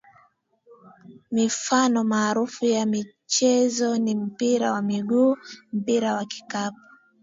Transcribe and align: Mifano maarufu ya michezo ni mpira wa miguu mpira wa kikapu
Mifano 1.31 2.03
maarufu 2.03 2.65
ya 2.65 2.85
michezo 2.85 3.97
ni 3.97 4.15
mpira 4.15 4.71
wa 4.71 4.81
miguu 4.81 5.35
mpira 5.73 6.13
wa 6.13 6.25
kikapu 6.25 6.79